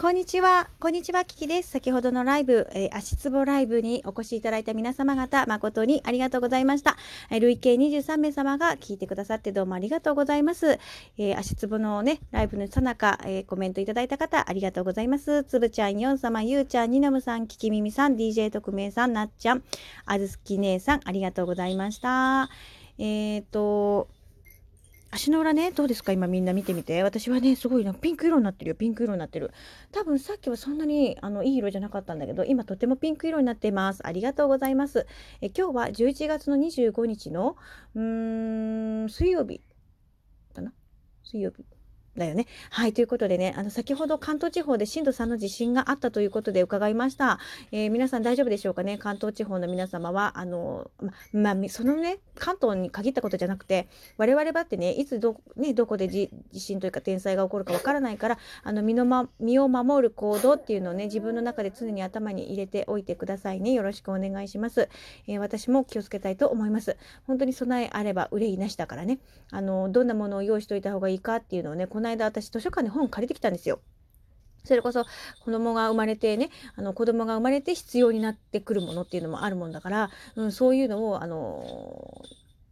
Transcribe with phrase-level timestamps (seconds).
[0.00, 0.68] こんにちは。
[0.80, 1.70] こんにちは、キキです。
[1.70, 6.96] 先ほどのライブ、えー、足つぼライブにお越しいただいた皆様方、誠にありがとうございました。
[7.30, 10.78] えー、累計23名様が聞いてくださってどうもありがとうございます。
[11.18, 15.44] えー、足つぼのね、ライブのさなか、えー、コメントいただいた方、ありがとうございます。
[15.44, 19.62] つぶちゃん、よん様、ゆうちゃん、になむさん、ききみみさん、DJ 特命さん、なっちゃん、
[20.06, 22.48] あずすき姉さん、ありがとうございました。
[22.98, 24.08] えっ、と、
[25.14, 26.12] 足の裏ね、どうですか？
[26.12, 27.02] 今みんな見てみて。
[27.02, 28.74] 私はね、すごいな、ピンク色になってるよ。
[28.74, 29.52] ピンク色になってる。
[29.92, 34.00] 多分さっきはそんなにあのいい色じゃなかったんだけど、今とてもピンク色になっています。
[34.06, 35.06] ありがとうございます。
[35.42, 37.56] え今日は11月の25日の、
[37.94, 39.60] うーん、水曜日
[40.54, 40.72] かな？
[41.24, 41.66] 水曜日。
[42.16, 42.46] だよね。
[42.70, 42.92] はい。
[42.92, 47.38] ということでね、あの、先ほど関東地方で震度3の地震があったということで伺いました。
[47.70, 48.98] えー、皆さん大丈夫でしょうかね？
[48.98, 50.90] 関東地方の皆様は、あの、
[51.32, 63.72] ま、まあ、そのね、関東に限ったことじゃなくて、我々はってね、いつど、ね、どこで地震というか天災が起こるかわからないから、あの、身のま、身を守る行動っていうのをね、自分の中で常に頭に入れておいてくださいね。
[63.72, 64.90] よろしくお願いします。
[65.26, 66.98] えー、私も気をつけたいと思います。
[67.26, 69.18] 本当に備えあれば憂いなしだからね、
[69.50, 73.80] あの、どんなものを用意しておいた方がいいかっていうのをね、この間私図書館で本借りてきたんですよ。
[74.64, 75.04] それこそ
[75.44, 82.22] 子供が生まれてね、あの子供が生まれて必要になってくるものっていうのもあるもんだから、うん、そういうのを、あの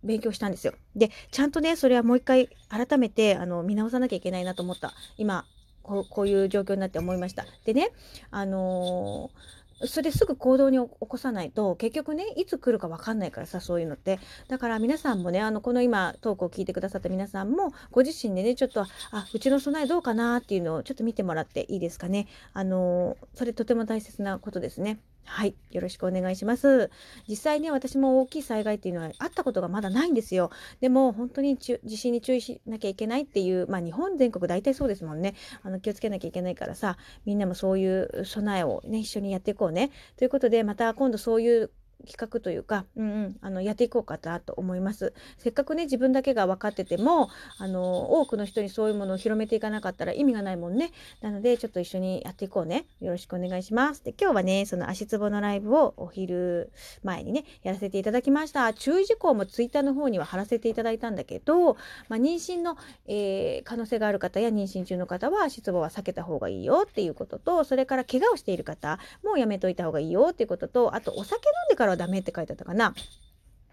[0.03, 0.73] 勉強したんですよ。
[0.97, 4.95] で、ちゃんとね、それはもう一回改めてあの見直さなきゃいけないなと思った。
[5.19, 5.45] 今
[5.83, 7.45] こう、こういう状況になって思いました。
[7.65, 7.91] でね、
[8.31, 25.01] あのーそれすぐ行動に起こさないと結局ねいつ来るか分かんないからさそういうのってだから皆さんもねあのこの今トークを聞いてくださった皆さんもご自身でねちょっとあうちの備えどうかなっていうのをちょっと見てもらっていいですかねあのそれとても大切なことですね。
[25.25, 25.55] はい。
[25.71, 26.91] よろしくお願いします。
[27.29, 30.51] 実際ね、私も大きい災害っていうのはあったことがまだないんですよ。
[30.81, 35.35] でも、本当に地震に注意しなきゃいけないっていう、まあ日本全国大体そうですもんね。
[35.63, 39.91] あの気をつけなきゃいけないからさ、みんなもそういう備えをね、一緒にやっていこうね。
[40.17, 41.71] ということで、また今度そういう
[42.07, 45.13] 企画というか、うんうん、あのやっていこうかなと思います。
[45.39, 50.93] せっかくね自分だけが分かっててもあの多くの人にそういうものを広めていかなかったら意味がないもんね。
[51.21, 52.87] なのでちょっと一緒にやっていこうね。
[53.01, 54.05] よろしくお願いします。
[54.05, 56.73] で今日はねその足つぼのライブをお昼
[57.03, 58.73] 前にねやらせていただきました。
[58.73, 61.75] 注意事項もツイッターの方には貼らせていただいたんだけど、
[62.09, 72.95] まあ、妊娠の、えー、可能性がある方や妊娠中の方は足つぼは避けた方がいいよっていうこととそれから怪我をしている方もやめといた方がいいよっていうこととあとお酒飲んでからはダメって書いてあったかな。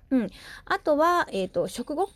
[0.09, 0.29] うん。
[0.65, 2.09] あとは、えっ、ー、と、食後？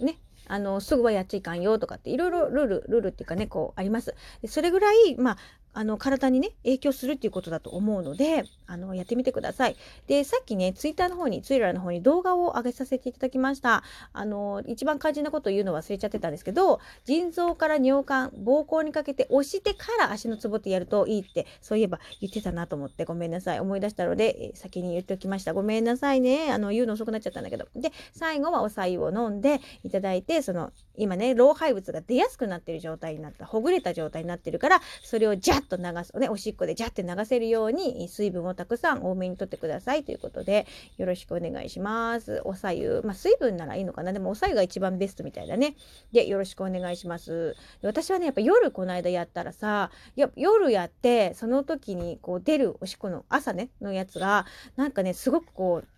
[0.00, 0.18] ね。
[0.48, 4.14] あの、すぐはやっちゃいかんよとかっていろいろルール、ルールっていうかね、こうあります。
[4.42, 5.38] でそれぐらい、まあ、
[5.76, 9.76] あの体にね影響するっていうことだと思うのであのやってみてください。
[10.06, 13.82] でさっきねツイッターの方にツイラーの方に動画を上げさせていただきました。
[14.14, 40.66] あの一番肝心なことを言うの忘れちゃってたんですけど腎臓から尿管膀胱にかけて押してから足のツボってやるといいってそういえば言ってたなと思ってごめんなさい思い出したので、え先に言っておきましたごめんなさいねあの言うの遅くなっちゃったんだけどで最後はお白湯を飲んでいただいてその今ね老廃物が出やすくなってる状態になったほぐれた状態になってるからそれをジャッと流す、ね、おしっこでジャって流せるように水分をたくさん多めにとってくださいということで
[40.98, 42.40] よろしくお願いします。
[42.44, 45.76] おさゆ、まあ、水分ならいいのかなでもおさゆが一番ベストみたいだね。
[46.12, 47.54] で、よろしくお願いします。
[47.82, 55.88] 私はね、やっぱ夜この間やったらさ、や夜やってその時にこう出るおしっこの朝ね、のやつがなんかね、すごくこう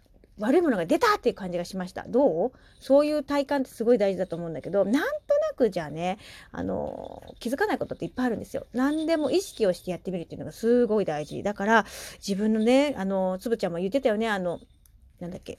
[0.41, 2.05] 悪いものが出たっていう感じがしました。
[2.07, 2.53] どう？
[2.79, 5.03] そういう体感ってすごい大事だと思うんだけど、なん
[5.59, 6.19] くじゃね、
[6.53, 8.67] あの、気づかないことっていっぱいあるんですよ。
[8.73, 11.43] 何でも意識をしてやってみるっていうのがすごい大事。
[11.43, 11.87] だから、
[12.27, 14.61] 自分のね、あの、つぶちゃんも言ってたよね、あの、
[15.21, 15.59] なんだっけ。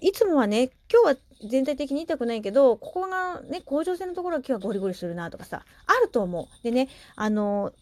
[0.00, 1.16] いつもはね、今日は
[1.48, 6.64] 全体的に痛くないけど、ここがね、甲状腺のところは今日はゴリゴリするなとかさ、あると思う。
[6.64, 7.72] でね、あの、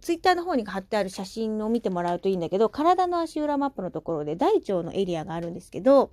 [0.00, 6.10] ツイッターの方に貼ってある写真を見てもらうといいんだけど、体の足裏マップのところで大腸のエリアがあるんですけど、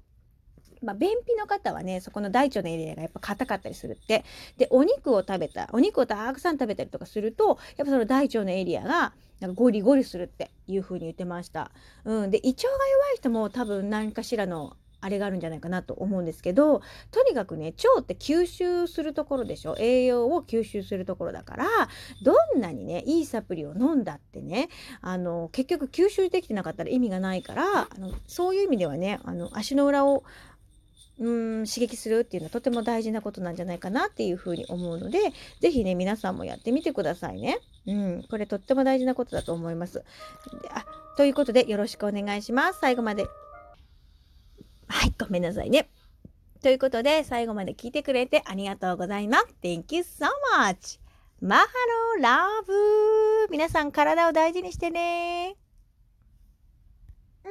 [0.81, 4.23] まあ、便秘の方はね、そこの大腸のエリアがやっぱ硬かったりするって。
[4.57, 11.72] で、お肉を食べた、お肉をたくさん食べたりとかすると、やっぱその大腸のエリアが、なんかゴリゴリするっていう風に言ってました。
[12.05, 12.31] うん。
[12.31, 19.75] で、胃腸が弱い人も多分何かしらのあれがあるんじゃないかなと思うんですけどとにかくね腸って吸収するところでしょ？
[19.79, 21.66] 栄養を吸収するところだから
[22.22, 24.69] どんなにねいいサプリを飲んだってね
[25.01, 30.23] あの結局吸収できてなかったら意味がないからあのそういう意味ではねあの足の裏を
[31.19, 35.19] うん刺激するっていうのはとても大事なことなんじゃないかなっていうふうに思うので
[35.59, 37.59] 是非ね皆さんもやってみてくださいね。
[37.85, 40.03] うん、これとっても大事なことだと思います。
[40.69, 40.85] あ
[41.17, 42.79] ということでよろしくお願いします。
[42.79, 43.28] 最後まで
[44.91, 45.90] はい、ごめんなさいね。
[46.61, 49.47] ということで、最後まで聞いてくれてありがとうございます。
[49.63, 50.28] Thank you so
[50.58, 50.99] much!
[51.41, 52.73] マハローラブ
[53.49, 55.55] 皆さん体を大事にしてね